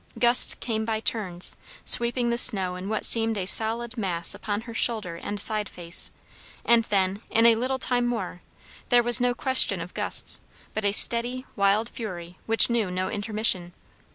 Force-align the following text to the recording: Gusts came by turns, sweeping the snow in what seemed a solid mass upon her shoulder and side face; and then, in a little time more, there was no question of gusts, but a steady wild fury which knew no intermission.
Gusts 0.17 0.55
came 0.55 0.83
by 0.83 0.99
turns, 0.99 1.55
sweeping 1.85 2.31
the 2.31 2.37
snow 2.39 2.73
in 2.75 2.89
what 2.89 3.05
seemed 3.05 3.37
a 3.37 3.45
solid 3.45 3.97
mass 3.99 4.33
upon 4.33 4.61
her 4.61 4.73
shoulder 4.73 5.15
and 5.17 5.39
side 5.39 5.69
face; 5.69 6.09
and 6.65 6.85
then, 6.85 7.21
in 7.29 7.45
a 7.45 7.53
little 7.53 7.77
time 7.77 8.07
more, 8.07 8.41
there 8.89 9.03
was 9.03 9.21
no 9.21 9.35
question 9.35 9.79
of 9.79 9.93
gusts, 9.93 10.41
but 10.73 10.85
a 10.85 10.91
steady 10.91 11.45
wild 11.55 11.87
fury 11.87 12.39
which 12.47 12.67
knew 12.67 12.89
no 12.89 13.09
intermission. 13.11 13.73